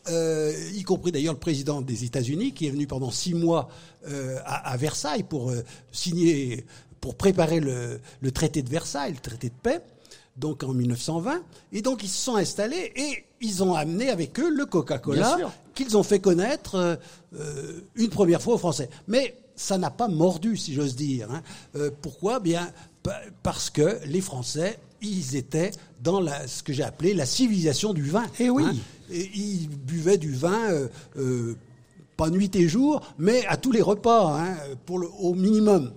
[0.08, 3.68] euh, y compris d'ailleurs le président des États-Unis, qui est venu pendant six mois
[4.08, 5.62] euh, à, à Versailles pour euh,
[5.92, 6.64] signer,
[7.00, 9.80] pour préparer le, le traité de Versailles, le traité de paix,
[10.36, 11.42] donc en 1920.
[11.72, 15.36] Et donc ils se sont installés et ils ont amené avec eux le Coca-Cola
[15.74, 16.98] qu'ils ont fait connaître
[17.34, 18.88] euh, une première fois aux Français.
[19.08, 21.30] Mais ça n'a pas mordu, si j'ose dire.
[21.30, 21.42] hein.
[21.76, 22.40] Euh, pourquoi?
[22.40, 22.70] Bien
[23.02, 25.70] pa- parce que les Français ils étaient
[26.02, 28.24] dans la, ce que j'ai appelé la civilisation du vin.
[28.38, 28.64] Eh oui.
[28.66, 28.74] Hein.
[29.10, 30.70] Et ils buvaient du vin.
[30.70, 31.56] euh, euh,
[32.16, 34.54] pas nuit et jour, mais à tous les repas, hein,
[34.86, 35.92] pour le, au minimum.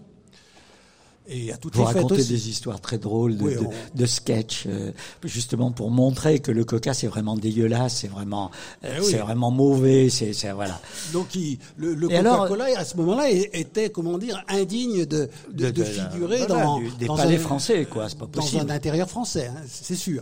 [1.27, 2.29] Et à toutes Vous les fêtes racontez aussi.
[2.29, 4.91] des histoires très drôles de, Oui, de, on- de sketchs, euh,
[5.23, 8.51] justement pour montrer que le coca c'est vraiment dégueulasse, c'est vraiment,
[8.83, 9.07] euh, Eh oui.
[9.09, 10.79] c'est vraiment mauvais, c'est, c'est voilà.
[11.13, 15.71] Donc il- le, le alors- Coca-Cola à ce moment-là était comment dire indigne de, de,
[15.71, 18.61] De- figurer voilà, dans du- des dans palais un- français, quoi, c'est pas dans possible.
[18.61, 20.21] un intérieur français, hein, c'est sûr.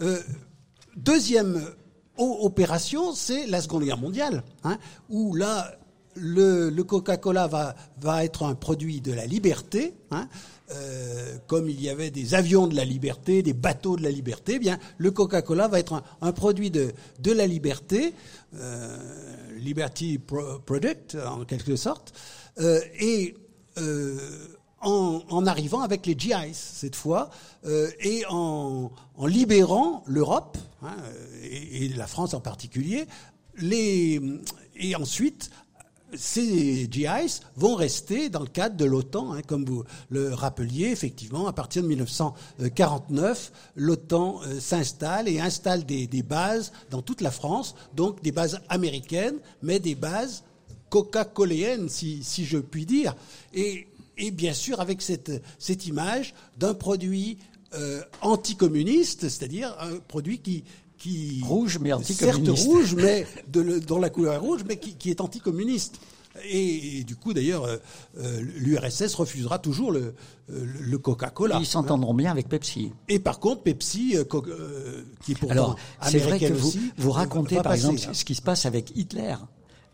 [0.00, 0.18] Euh,
[0.96, 1.62] deuxième
[2.16, 5.72] opération, c'est la Seconde Guerre mondiale, hein, où là
[6.20, 7.46] le, Coca-Cola
[8.00, 9.94] va être un produit de la liberté.
[10.10, 10.28] Hein,
[10.70, 14.56] euh, comme il y avait des avions de la liberté, des bateaux de la liberté,
[14.56, 16.92] eh bien le Coca-Cola va être un, produit de,
[17.24, 18.12] la liberté,
[18.54, 18.98] euh,
[19.56, 22.12] Liberty Pro- Product en quelque sorte,
[22.60, 23.34] euh, et
[24.80, 27.30] en, arrivant avec les GIs cette fois,
[28.00, 28.90] et en,
[29.26, 30.96] libérant l'Europe, hein,
[31.42, 33.06] et, la France en particulier,
[33.62, 35.50] et ensuite
[36.14, 41.46] ces GIs vont rester dans le cadre de l'OTAN, hein, comme vous le rappeliez, effectivement,
[41.46, 47.30] à partir de 1949, l'OTAN euh, s'installe et installe des, des bases dans toute la
[47.30, 50.44] France, donc des bases américaines, mais des bases
[50.88, 53.14] coca-coléennes, si, si je puis dire.
[53.52, 57.38] Et, et bien sûr, avec cette, cette image d'un produit
[57.74, 60.64] euh, anticommuniste, c'est-à-dire un produit qui,
[60.98, 64.94] qui Rouge, mais certes rouge, mais de le- dont la couleur est rouge, mais qui,
[64.94, 66.00] qui est anticommuniste.
[66.44, 67.78] Et, et du coup, d'ailleurs, euh,
[68.18, 70.14] euh, l'URSS refusera toujours le,
[70.50, 71.58] euh, le Coca-Cola.
[71.60, 72.92] Ils s'entendront bien avec Pepsi.
[73.08, 77.10] Et par contre, Pepsi, euh, euh, qui est pourtant Alors, c'est vrai que vous, vous
[77.10, 78.14] racontez par passer, exemple hein.
[78.14, 79.34] ce qui se passe avec Hitler,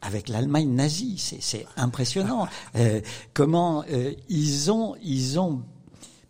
[0.03, 1.17] avec l'Allemagne nazie.
[1.41, 2.47] C'est, impressionnant.
[2.77, 3.01] Euh,
[3.33, 5.63] comment euh, ils ont ils ont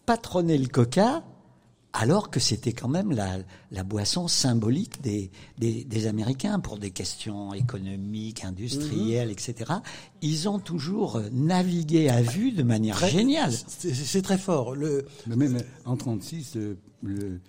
[0.06, 1.24] patronné le Coca
[1.96, 3.38] alors que c'était quand même la,
[3.70, 9.72] la boisson symbolique des, des, des Américains pour des questions économiques, industrielles, etc.
[10.20, 13.52] Ils ont toujours euh, navigué à vue de manière Très- géniale.
[13.52, 14.74] C'est très fort.
[14.74, 15.54] Le, Mais même
[15.84, 16.56] en 1936,
[17.02, 17.40] le,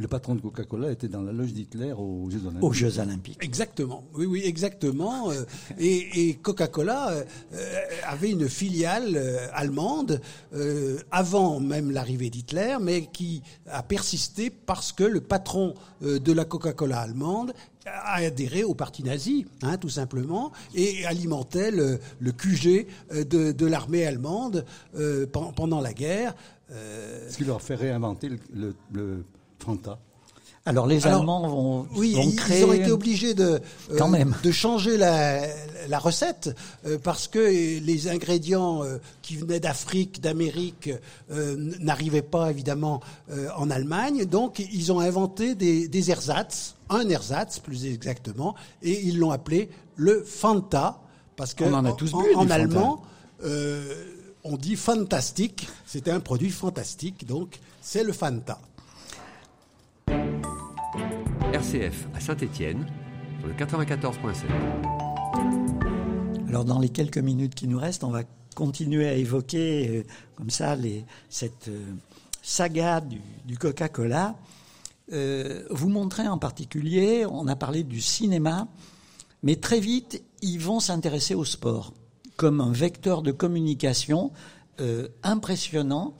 [0.00, 2.62] le patron de Coca-Cola était dans la loge d'Hitler aux Jeux Olympiques.
[2.64, 3.38] Aux Jeux Olympiques.
[3.42, 5.30] Exactement, oui, oui, exactement.
[5.30, 5.44] euh,
[5.78, 7.74] et et Coca-Cola euh, euh,
[8.06, 10.20] avait une filiale euh, allemande
[10.54, 16.32] euh, avant même l'arrivée d'Hitler, mais qui a persisté parce que le patron euh, de
[16.32, 17.52] la Coca-Cola allemande
[17.84, 23.66] a adhéré au parti nazi, hein, tout simplement, et alimentait le, le QG de, de
[23.66, 24.64] l'armée allemande
[24.96, 26.34] euh, pen- pendant la guerre.
[26.72, 29.24] Euh, Ce qui leur fait réinventer le, le, le
[29.62, 29.98] Fanta.
[30.66, 33.58] Alors les Alors, Allemands vont, Oui, vont ils, créer ils ont été obligés de euh,
[33.96, 34.36] Quand même.
[34.42, 35.40] de changer la,
[35.88, 36.50] la recette
[36.86, 40.90] euh, parce que les ingrédients euh, qui venaient d'Afrique, d'Amérique
[41.30, 44.26] euh, n'arrivaient pas évidemment euh, en Allemagne.
[44.26, 49.70] Donc ils ont inventé des, des ersatz, un ersatz plus exactement, et ils l'ont appelé
[49.96, 51.00] le Fanta
[51.36, 53.02] parce que On en a tous en, bu, en allemand
[53.44, 53.94] euh,
[54.44, 55.68] on dit fantastique.
[55.86, 58.60] C'était un produit fantastique, donc c'est le Fanta.
[61.52, 62.86] RCF à Saint-Étienne,
[63.40, 64.44] sur le 94.7.
[66.48, 68.22] Alors dans les quelques minutes qui nous restent, on va
[68.54, 70.04] continuer à évoquer euh,
[70.36, 70.76] comme ça
[71.28, 71.92] cette euh,
[72.40, 74.36] saga du, Coca-Cola.
[75.12, 78.68] Euh, vous montrer en particulier, on a parlé du cinéma,
[79.42, 81.94] mais très vite, ils vont s'intéresser au sport
[82.36, 84.32] comme un vecteur de communication
[85.22, 86.14] impressionnant.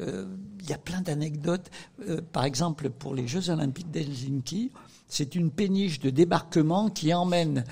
[0.00, 0.26] Euh,
[0.60, 1.70] Il y a plein d'anecdotes.
[2.08, 4.70] Euh, par exemple, pour les Jeux Olympiques d'Helsinki,
[5.08, 7.64] c'est une péniche de débarquement qui emmène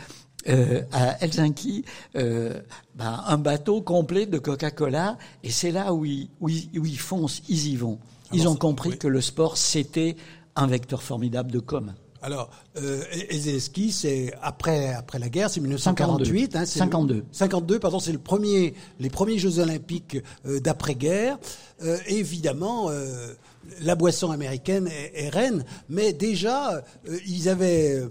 [0.49, 1.85] euh, à Helsinki
[2.17, 2.61] euh,
[2.95, 6.99] ben, un bateau complet de Coca-Cola et c'est là où ils, où, ils, où ils
[6.99, 7.99] foncent, ils y vont.
[8.33, 8.99] Ils Alors, ont compris oui.
[8.99, 10.17] que le sport, c'était
[10.57, 11.95] un vecteur formidable de com.
[12.23, 16.57] Alors, euh, Helsinki, c'est après après la guerre, c'est 1948.
[16.57, 17.15] Hein, c'est 52.
[17.15, 21.39] Le, 52, pardon, c'est le premier, les premiers Jeux Olympiques euh, d'après-guerre.
[21.83, 23.33] Euh, évidemment, euh,
[23.81, 26.75] la boisson américaine est, est reine, mais déjà,
[27.09, 28.09] euh, ils avaient euh,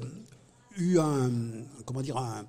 [0.77, 1.29] eu un,
[1.85, 2.45] comment dire, un,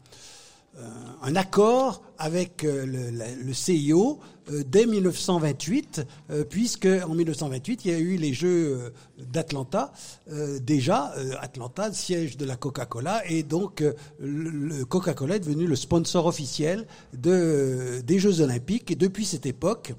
[1.22, 4.18] un accord avec le, la- le CIO
[4.66, 8.90] dès 1928, euh, puisque en 1928 il y a eu les Jeux euh,
[9.32, 9.92] d'Atlanta.
[10.32, 15.76] Euh, déjà, euh, Atlanta, siège de la Coca-Cola, et donc euh, Coca-Cola est devenu le
[15.76, 16.86] sponsor officiel
[17.16, 18.90] de, des Jeux Olympiques.
[18.90, 19.94] Et depuis cette époque,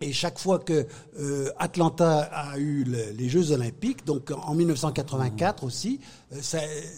[0.00, 0.86] et chaque fois que
[1.20, 6.00] euh, Atlanta a eu le- les Jeux Olympiques, donc en 1984 aussi,
[6.32, 6.38] euh,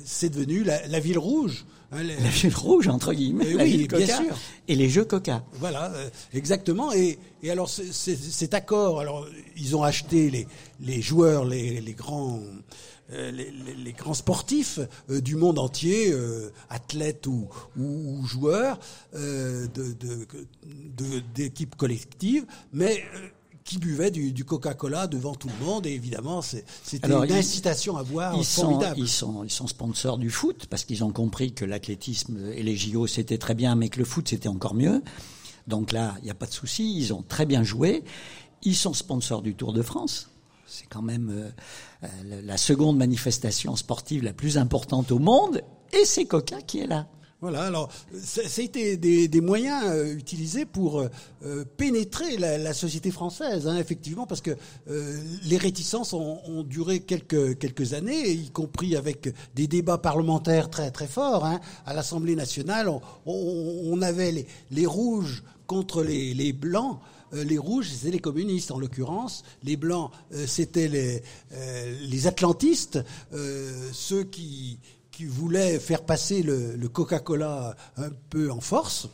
[0.05, 1.67] c'est devenu la ville rouge.
[1.93, 4.37] La ville rouge, entre guillemets, Eh la oui, ville bien sûr.
[4.69, 5.45] et les jeux Coca.
[5.55, 6.93] Voilà, euh, exactement.
[6.93, 10.47] Et, et alors cet accord, alors ils ont acheté les,
[10.81, 12.41] les joueurs, les, les grands,
[13.13, 18.27] euh, les, les- les grands sportifs euh, du monde entier, euh, athlètes ou, ou, ou
[18.27, 18.81] joueurs
[19.15, 20.27] euh, de, de,
[20.97, 23.29] de- d'équipes collectives, mais euh,
[23.67, 25.87] qui buvaient du, du Coca-Cola devant tout le monde.
[25.87, 28.95] Et évidemment, c'est- c'était une ils- incitation à boire Ils sont, formidable.
[28.99, 32.77] ils, sont, ils sont sponsors du foot parce qu'ils ont compris que l'athlétisme et les
[32.77, 35.03] JO c'était très bien, mais que le foot c'était encore mieux.
[35.67, 38.05] Donc là, il n'y a pas de souci, ils ont très bien joué.
[38.63, 40.31] Ils sont sponsors du Tour de France.
[40.69, 41.51] C'est quand même euh,
[42.05, 45.61] euh, la seconde manifestation sportive la plus importante au monde,
[45.93, 47.07] et c'est Coca qui est là.
[47.43, 51.09] Voilà, alors ça, ça a été des, des moyens euh, utilisés pour euh,
[51.45, 54.57] euh, pénétrer la, société française, hein, effectivement, parce que
[55.45, 61.45] les réticences ont, duré quelques années, y compris avec des débats parlementaires très très forts.
[61.45, 61.61] Hein.
[61.85, 62.91] À l'Assemblée nationale,
[63.27, 66.99] on, avait les, rouges contre les, blancs.
[67.33, 69.43] Les rouges, c'était les communistes en l'occurrence.
[69.63, 70.11] Les blancs,
[70.47, 72.99] c'était les, atlantistes,
[73.93, 74.79] ceux qui,
[75.17, 79.09] qui voulaient faire passer le, le Coca-Cola un peu en force.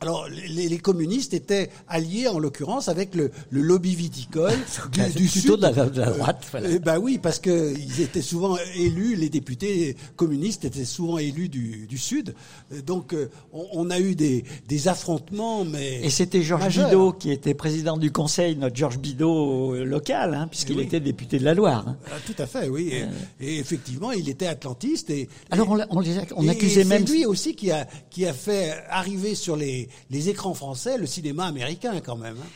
[0.00, 4.52] Alors, les, les communistes étaient alliés, en l'occurrence, avec le, le lobby viticole
[4.92, 5.56] du, du Plutôt Sud.
[5.56, 6.44] de la, de la droite.
[6.50, 6.68] voilà.
[6.70, 11.48] Eh ben oui, parce que ils étaient souvent élus, les députés communistes étaient souvent élus
[11.48, 12.34] du, du Sud.
[12.72, 16.76] Euh, Donc, euh, on, on a eu des, des affrontements, mais Et c'était Georges.
[16.84, 20.84] Bidault qui était président du conseil, notre Georges Bidault euh, local, hein, puisqu'il Eh oui.
[20.86, 21.88] était député de la Loire.
[21.88, 21.96] hein.
[22.08, 22.92] Ah, tout à fait, oui.
[23.40, 25.08] Et, et effectivement, il était atlantiste.
[25.08, 28.26] Et, Alors on, on, les on et- accusait même C'est lui aussi qui a, qui
[28.26, 32.36] a fait arriver sur les, les écrans français le cinéma américain, quand même.
[32.40, 32.46] hein.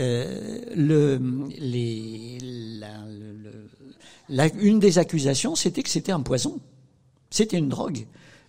[0.00, 1.18] Euh, le,
[1.58, 2.38] les,
[2.78, 3.68] la, le- le-
[4.28, 6.60] la- une des accusations, c'était que c'était un poison.
[7.30, 8.06] C'était une drogue.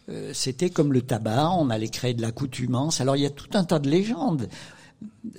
[0.10, 3.00] Euh, c'était comme le tabac, on allait créer de l'accoutumance.
[3.00, 4.50] Alors il y a tout un tas de légendes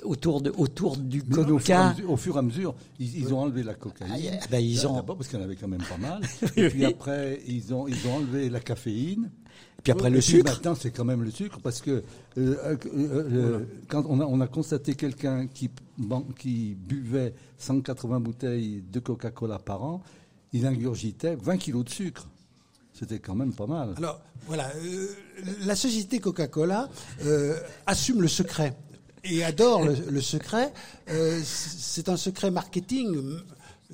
[0.04, 1.92] autour, de, autour du Mais au, fur et à coca.
[1.92, 4.38] mesure, au fur et à mesure, ils, ils ont enlevé la cocaïne.
[4.40, 6.20] Ah, ben, ils ont- D'abord parce qu'il y en avait quand même pas mal.
[6.42, 9.30] Oui, et puis après, ils ont, ils ont enlevé la caféine.
[9.82, 10.52] Puis après Et le puis sucre.
[10.52, 12.02] Maintenant, c'est quand même le sucre parce que euh,
[12.36, 15.70] euh, euh, quand on a, on a constaté quelqu'un qui,
[16.76, 20.02] buvait 180 bouteilles de Coca-Cola par an,
[20.52, 22.26] il ingurgitait 20 kilos de sucre.
[22.92, 23.94] C'était quand même pas mal.
[23.96, 25.08] Alors, voilà, euh,
[25.64, 26.88] la société Coca-Cola
[27.24, 28.76] euh, assume le secret
[29.24, 30.72] et adore le, le secret.
[31.08, 33.16] Euh, c'est un secret marketing.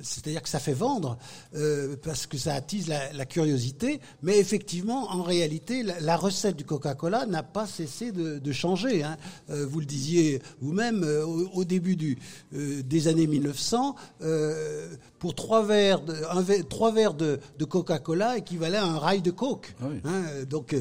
[0.01, 1.17] C'est-à-dire que ça fait vendre
[1.55, 6.55] euh, parce que ça attise la, la curiosité, mais effectivement, en réalité, la, la recette
[6.55, 9.03] du Coca-Cola n'a pas cessé de, de changer.
[9.03, 9.17] hein.
[9.49, 12.17] Euh, vous le disiez vous-même euh, au, au début du,
[12.51, 14.87] des années 1900, euh,
[15.19, 19.21] pour trois verres, de, un verre- trois verres de, de Coca-Cola équivalait à un rail
[19.23, 19.73] de coke.
[19.81, 19.95] Oui.
[20.05, 20.75] Hein, donc,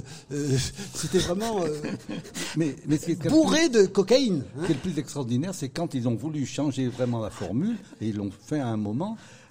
[0.95, 1.61] c'était vraiment
[2.57, 2.75] Mais,
[3.29, 4.45] bourré de cocaïne.
[4.57, 4.61] hein.
[4.63, 7.77] Ce qui est le plus extraordinaire, c'est quand ils ont voulu changer vraiment la formule,
[8.01, 9.06] et ils l'ont fait à un moment,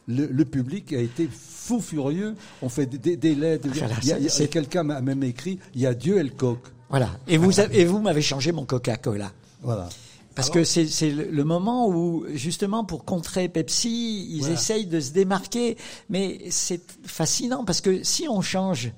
[0.07, 2.35] le, le public a été fou furieux.
[2.61, 3.61] On fait des, des, des laits.
[3.63, 5.85] des- Voilà, il y a- il y a- c'est- Quelqu'un m'a même écrit il y
[5.87, 6.59] a Dieu et le coq.
[6.89, 7.09] Voilà.
[7.27, 9.31] Et vous, avez- et vous m'avez changé mon Coca-Cola.
[9.63, 9.89] Voilà.
[10.35, 14.53] Parce que c'est le le moment où, justement, pour contrer Pepsi, ils Voilà.
[14.55, 15.77] essayent de se démarquer.
[16.09, 18.91] Mais c'est fascinant parce que si on change,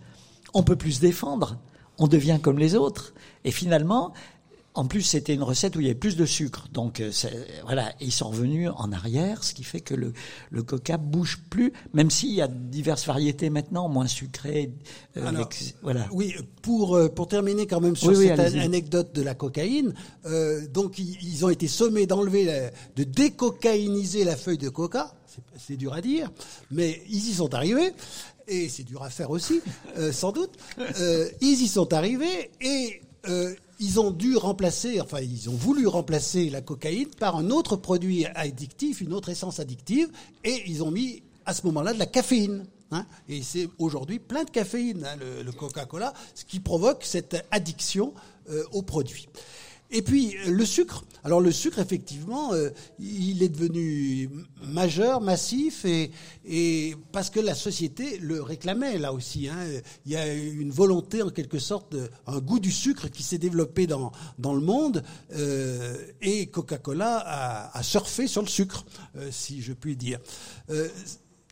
[0.56, 1.58] on peut plus se défendre.
[2.00, 3.14] On devient comme les autres.
[3.46, 4.14] Et finalement,
[4.78, 6.68] en plus, c'était une recette où il y avait plus de sucre.
[6.72, 7.12] Donc, euh,
[7.66, 7.94] voilà.
[8.00, 10.14] Ils sont revenus en arrière, ce qui fait que le,
[10.52, 14.72] le coca bouge plus, même s'il y a diverses variétés maintenant, moins sucrées.
[15.18, 16.08] euh, Alors, avec- voilà.
[16.12, 19.94] Oui, pour, euh, pour terminer quand même sur Oui, oui, cette anecdote de la cocaïne,
[20.26, 25.14] euh, donc ils, ils ont été sommés d'enlever, la- de décocaïniser la feuille de coca,
[25.28, 26.30] c'est- c'est dur à dire,
[26.72, 27.94] mais ils y sont arrivés,
[28.48, 29.62] et c'est dur à faire aussi,
[29.98, 30.52] euh, sans doute,
[31.00, 35.88] Euh, ils y sont arrivés, et euh, ils ont dû remplacer, enfin ils ont voulu
[35.88, 40.10] remplacer la cocaïne par un autre produit addictif, une autre essence addictive,
[40.44, 42.66] et ils ont mis à ce moment-là de la caféine.
[42.92, 43.06] hein.
[43.30, 48.14] et c'est aujourd'hui plein de caféine, hein, le, Coca-Cola, ce qui provoque cette addiction
[48.50, 49.28] euh, au produit.
[49.90, 51.06] Et puis euh, le sucre.
[51.24, 52.70] Alors le sucre, effectivement, euh,
[53.00, 54.30] il est devenu
[54.62, 56.12] majeur, massif, et,
[56.46, 59.48] et parce que la société le réclamait là aussi.
[59.50, 59.58] hein.
[60.06, 63.38] Il y a une volonté, en quelque sorte, de- un goût du sucre qui s'est
[63.38, 68.86] développé dans dans le monde, euh, et Coca-Cola a, a surfé sur le sucre,
[69.18, 70.20] euh, si je puis dire.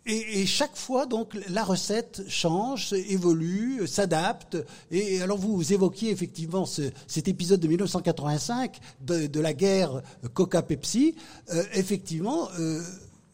[0.08, 4.58] Et, et chaque fois, donc, la recette change, évolue, s'adapte.
[4.91, 10.01] Et alors, vous évoquiez effectivement ce- cet épisode de 1985 de, de la guerre
[10.36, 11.16] Coca-Pepsi.
[11.53, 12.82] Euh, effectivement, euh,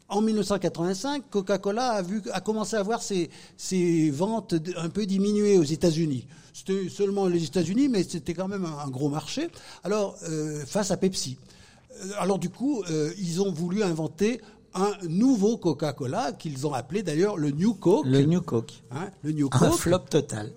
[0.08, 5.58] en 1985, Coca-Cola a, vu, a commencé à voir ses, ses ventes un peu diminuer
[5.58, 6.26] aux États-Unis.
[6.54, 9.50] C'était seulement les États-Unis, mais c'était quand même un, un gros marché.
[9.84, 11.38] Alors, euh, face à Pepsi.
[12.04, 14.40] Euh, Alors du coup, euh, ils ont voulu inventer
[14.74, 18.06] un nouveau Coca-Cola qu'ils ont appelé d'ailleurs le New Coke.
[18.06, 18.72] Le New Coke.
[18.92, 19.80] Hein, le New Un Coke.
[19.80, 20.52] flop total.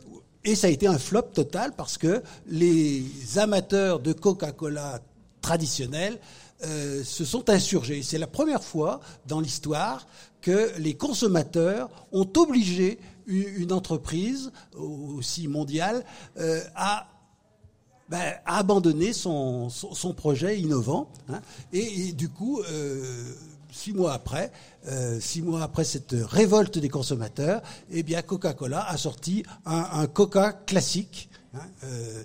[0.45, 3.05] Et ça a été un flop total parce que les
[3.39, 5.01] amateurs de Coca-Cola
[5.41, 6.19] traditionnels
[6.65, 8.03] euh, se sont insurgés.
[8.03, 10.07] C'est la première fois dans l'histoire
[10.41, 16.05] que les consommateurs ont obligé une, une entreprise aussi mondiale
[16.39, 17.09] euh, à
[18.11, 21.09] ben, a abandonné son, son, son projet innovant.
[21.31, 21.41] hein.
[21.73, 23.33] et, et du coup, euh,
[23.75, 24.53] six mois après,
[24.89, 27.61] euh, six mois après cette révolte des consommateurs,
[27.91, 32.23] eh bien Coca-Cola a sorti un, Coca classique hein, euh,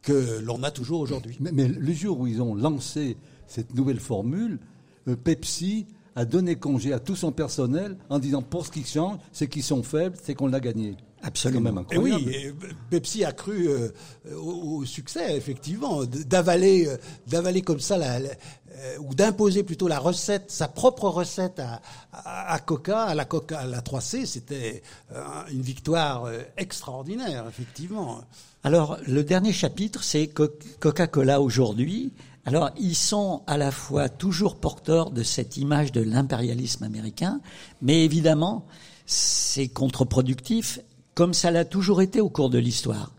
[0.00, 1.36] que l'on a toujours aujourd'hui.
[1.40, 3.16] Mais, mais le jour où ils ont lancé
[3.48, 4.60] cette nouvelle formule,
[5.08, 9.18] euh, Pepsi a donné congé à tout son personnel en disant pour ce qui change,
[9.32, 10.96] c'est qu'ils sont faibles, c'est qu'on l'a gagné.
[11.22, 11.70] Absolument.
[11.70, 12.52] Quand même Et oui, et
[12.90, 13.88] Pepsi a cru euh,
[14.36, 16.96] au, au succès, effectivement, d'avaler, euh,
[17.28, 21.80] d'avaler comme ça, la, la- euh, ou d'imposer plutôt la recette, sa propre recette à,
[22.12, 24.26] à, à Coca, à la Coca, à la 3C.
[24.26, 28.22] C'était euh, une victoire euh, extraordinaire, effectivement.
[28.64, 30.48] Alors, le dernier chapitre, c'est Co-
[30.80, 32.12] Coca-Cola aujourd'hui.
[32.44, 37.40] Alors, ils sont à la fois toujours porteurs de cette image de l'impérialisme américain,
[37.82, 38.66] mais évidemment,
[39.06, 40.80] c'est contre-productif,
[41.14, 43.12] comme ça l'a toujours été au cours de l'histoire.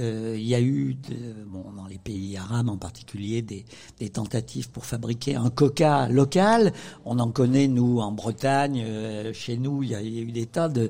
[0.00, 3.64] Euh, il y a eu, de- bon, dans les pays arabes en particulier, des,
[3.98, 6.72] des tentatives pour fabriquer un coca local.
[7.04, 10.22] On en connaît, nous, en Bretagne, euh, chez nous, il y, a, il y a
[10.22, 10.88] eu des tas de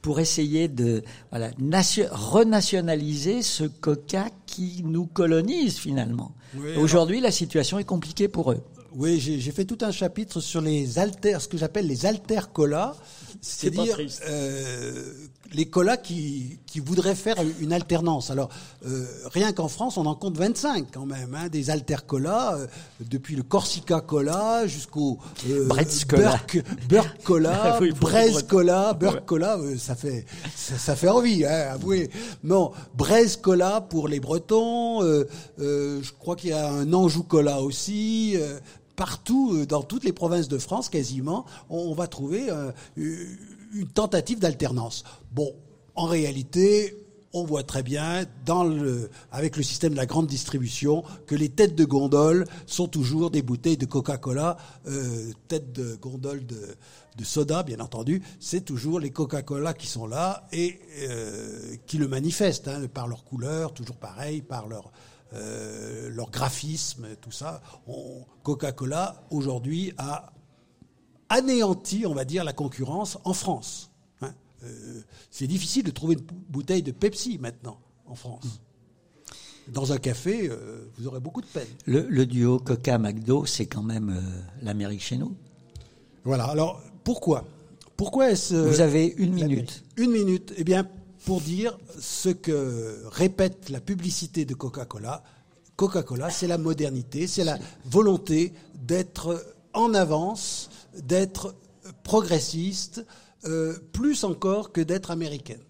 [0.00, 6.32] pour essayer de voilà, nation- renationaliser ce coca qui nous colonise finalement.
[6.56, 8.60] Oui, Aujourd'hui, la situation est compliquée pour eux.
[8.94, 12.40] Oui, j'ai j'ai fait tout un chapitre sur les alter, ce que j'appelle les alter
[12.54, 12.94] colas,
[13.42, 15.12] C'est pas c'est-à-dire euh,
[15.52, 18.30] les colas qui, qui voudraient faire une alternance.
[18.30, 18.48] Alors,
[18.86, 22.66] euh, rien qu'en France, on en compte 25 quand même, hein, des alter colas, euh,
[23.00, 25.18] depuis le Corsica Cola jusqu'au
[25.48, 25.66] euh.
[25.66, 30.24] Burke, Burke Cola, Oui, Braise Cola, Burke Cola, euh, ça fait
[30.54, 32.10] ça, ça fait envie, hein, avouez.
[32.44, 35.28] Non, Braise Cola pour les Bretons, euh,
[35.60, 38.34] euh, je crois qu'il y a un Anjou Cola aussi.
[38.36, 38.58] euh,
[38.96, 42.72] partout, euh, dans toutes les provinces de France, quasiment, on, on va trouver euh,
[43.74, 45.04] une tentative d'alternance.
[45.32, 45.54] Bon,
[45.94, 48.24] en réalité, on voit très bien,
[49.30, 53.42] avec le système de la grande distribution, que les têtes de gondole sont toujours des
[53.42, 54.56] bouteilles de Coca-Cola,
[54.86, 58.22] euh, têtes de gondole de, soda, bien entendu.
[58.40, 63.24] C'est toujours les Coca-Cola qui sont là et euh, qui le manifestent hein, par leur
[63.24, 64.90] couleur, toujours pareil, par leur
[65.34, 67.60] euh, leur graphisme, tout ça.
[68.44, 70.32] Coca-Cola aujourd'hui a
[71.28, 73.90] anéanti, on va dire, la concurrence en France.
[74.22, 74.32] hein.
[74.64, 75.00] Euh,
[75.30, 78.60] c'est difficile de trouver une bou- bouteille de Pepsi maintenant en France.
[79.68, 81.66] Dans un café, euh, vous aurez beaucoup de peine.
[81.86, 85.34] Le, le duo Coca-McDo, c'est quand même euh, l'Amérique chez nous.
[86.24, 86.44] Voilà.
[86.44, 87.44] Alors pourquoi?
[87.96, 89.82] Pourquoi est-ce Vous avez une minute?
[89.96, 90.52] Une minute.
[90.56, 90.86] Eh bien,
[91.24, 95.24] pour dire ce que répète la publicité de Coca-Cola.
[95.74, 100.70] Coca-Cola, c'est la modernité, c'est la volonté d'être en avance,
[101.02, 101.54] d'être
[102.02, 103.04] progressiste,
[103.44, 105.60] euh, plus encore que d'être américaine.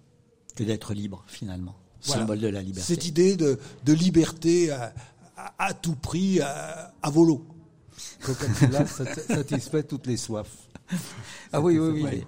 [0.55, 2.23] que d'être libre finalement, Voilà.
[2.23, 2.95] symbole de la liberté.
[2.95, 4.95] Cette idée de, de liberté à,
[5.37, 7.45] à- à tout prix, à, à volo.
[8.23, 10.57] Coca-Cola sat- satisfait toutes les soifs.
[11.53, 12.03] Ah oui, oui, oui.
[12.05, 12.27] Ouais.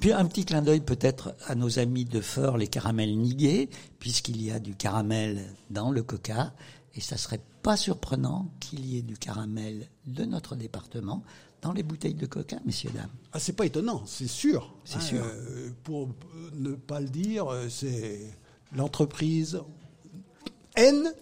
[0.00, 3.68] Puis un petit clin d'œil peut-être à nos amis de Feur, les caramels Niguet,
[3.98, 6.52] puisqu'il y a du caramel dans le coca,
[6.94, 11.22] et ça serait pas surprenant qu'il y ait du caramel de notre département
[11.62, 13.08] dans les bouteilles de coca, messieurs, dames.
[13.32, 14.74] Ah, c'est pas étonnant, c'est sûr.
[14.84, 15.22] C'est sûr.
[15.24, 16.08] euh, pour
[16.54, 18.20] ne pas le dire, euh, c'est
[18.74, 19.60] l'entreprise
[20.76, 21.12] N,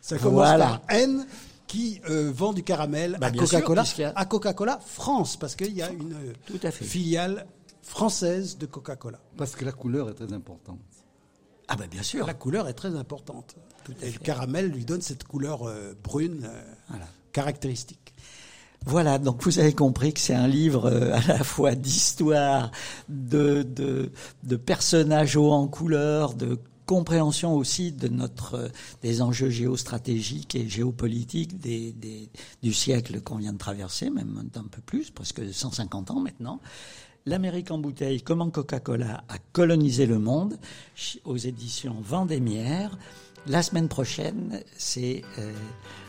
[0.00, 0.80] ça commence Voilà.
[0.86, 1.26] par N,
[1.66, 3.84] qui euh, vend du caramel Bah, à Coca-Cola,
[4.14, 6.16] à Coca-Cola France, parce qu'il y a une
[6.46, 6.84] Tout à fait.
[6.84, 7.46] filiale
[7.82, 9.20] française de Coca-Cola.
[9.36, 10.80] Parce que la couleur est très importante.
[11.68, 12.26] Ah ben bien sûr.
[12.26, 13.56] La couleur est très importante.
[14.02, 16.96] Et le caramel lui donne cette couleur euh, brune euh,
[17.32, 18.14] caractéristique.
[18.86, 22.70] Voilà, donc vous avez compris que c'est un livre euh, à la fois d'histoire,
[23.08, 24.12] de, de,
[24.42, 28.68] de personnages hauts en couleur, de compréhension aussi de notre euh,
[29.02, 32.28] des enjeux géostratégiques et géopolitiques des, des,
[32.62, 36.60] du siècle qu'on vient de traverser, même un peu plus, presque 150 ans maintenant.
[37.26, 40.58] L'Amérique en bouteille, comment Coca-Cola a colonisé le monde,
[41.24, 42.98] aux éditions Vendémiaire.
[43.46, 45.52] La semaine prochaine, c'est euh,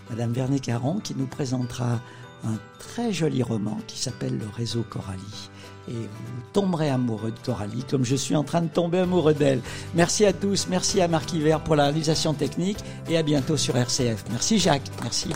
[0.09, 2.01] Madame Vernet-Caron qui nous présentera
[2.43, 5.49] un très joli roman qui s'appelle Le réseau Coralie.
[5.87, 9.61] Et vous tomberez amoureux de Coralie comme je suis en train de tomber amoureux d'elle.
[9.93, 13.77] Merci à tous, merci à Marc Hiver pour la réalisation technique et à bientôt sur
[13.77, 14.25] RCF.
[14.31, 15.29] Merci Jacques, merci.